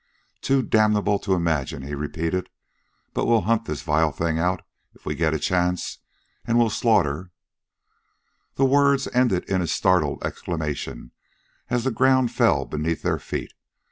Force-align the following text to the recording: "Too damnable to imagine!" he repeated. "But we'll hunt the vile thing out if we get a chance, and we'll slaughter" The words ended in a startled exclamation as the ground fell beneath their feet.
"Too 0.41 0.63
damnable 0.63 1.19
to 1.19 1.35
imagine!" 1.35 1.83
he 1.83 1.93
repeated. 1.93 2.49
"But 3.13 3.27
we'll 3.27 3.41
hunt 3.41 3.65
the 3.65 3.75
vile 3.75 4.09
thing 4.11 4.39
out 4.39 4.63
if 4.95 5.05
we 5.05 5.13
get 5.13 5.35
a 5.35 5.37
chance, 5.37 5.99
and 6.43 6.57
we'll 6.57 6.71
slaughter" 6.71 7.29
The 8.55 8.65
words 8.65 9.07
ended 9.13 9.47
in 9.47 9.61
a 9.61 9.67
startled 9.67 10.23
exclamation 10.25 11.11
as 11.69 11.83
the 11.83 11.91
ground 11.91 12.31
fell 12.31 12.65
beneath 12.65 13.03
their 13.03 13.19
feet. 13.19 13.53